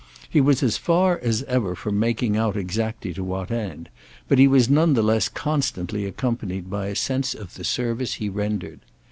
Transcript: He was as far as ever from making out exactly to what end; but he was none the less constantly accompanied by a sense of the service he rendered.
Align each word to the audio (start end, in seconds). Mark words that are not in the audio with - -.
He 0.27 0.41
was 0.41 0.63
as 0.63 0.77
far 0.77 1.19
as 1.19 1.43
ever 1.43 1.75
from 1.75 1.99
making 1.99 2.35
out 2.35 2.57
exactly 2.57 3.13
to 3.13 3.23
what 3.23 3.51
end; 3.51 3.87
but 4.27 4.39
he 4.39 4.47
was 4.47 4.67
none 4.67 4.95
the 4.95 5.03
less 5.03 5.29
constantly 5.29 6.05
accompanied 6.05 6.71
by 6.71 6.87
a 6.87 6.95
sense 6.95 7.35
of 7.35 7.53
the 7.53 7.63
service 7.63 8.15
he 8.15 8.27
rendered. 8.27 8.79